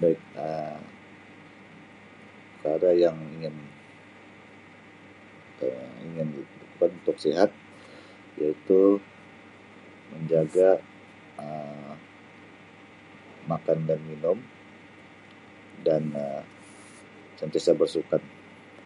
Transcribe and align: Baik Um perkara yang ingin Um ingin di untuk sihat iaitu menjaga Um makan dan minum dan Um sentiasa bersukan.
Baik 0.00 0.20
Um 0.46 0.78
perkara 2.62 2.90
yang 3.04 3.18
ingin 3.34 3.56
Um 5.66 5.90
ingin 6.06 6.26
di 6.38 6.42
untuk 6.96 7.16
sihat 7.26 7.50
iaitu 8.38 8.82
menjaga 10.14 10.68
Um 11.44 11.88
makan 13.50 13.78
dan 13.90 14.00
minum 14.10 14.38
dan 15.86 16.02
Um 16.20 16.44
sentiasa 17.38 17.70
bersukan. 17.80 18.22